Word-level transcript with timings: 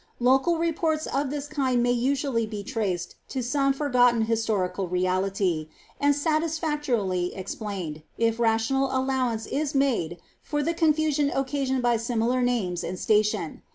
Loral 0.19 0.57
reports 0.59 1.05
of 1.05 1.29
this 1.29 1.45
kind 1.47 1.83
may 1.83 1.91
usually 1.91 2.47
be 2.47 2.63
traced 2.63 3.13
to 3.29 3.43
some 3.43 3.75
otten 3.79 4.23
historical 4.23 4.87
reality, 4.87 5.69
and 5.99 6.15
satisfactorily 6.15 7.35
explained, 7.35 8.01
if 8.17 8.39
rational 8.39 8.87
ailow 8.87 9.33
i 9.33 9.35
KB 9.35 9.75
made 9.75 10.17
for 10.41 10.63
the 10.63 10.73
confusion 10.73 11.29
occasioned 11.29 11.83
by 11.83 11.97
similar 11.97 12.41
names 12.41 12.83
and 12.83 12.97
station. 12.97 13.61